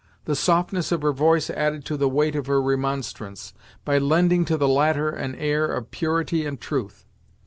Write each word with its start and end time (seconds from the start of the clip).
The 0.25 0.35
softness 0.35 0.91
of 0.91 1.03
her 1.03 1.11
voice 1.11 1.51
added 1.51 1.85
to 1.85 1.95
the 1.95 2.09
weight 2.09 2.35
of 2.35 2.47
her 2.47 2.59
remonstrance, 2.59 3.53
by 3.85 3.99
lending 3.99 4.45
to 4.45 4.57
the 4.57 4.67
latter 4.67 5.11
an 5.11 5.35
air 5.35 5.65
of 5.67 5.91
purity 5.91 6.43
and 6.43 6.59
truth. 6.59 7.05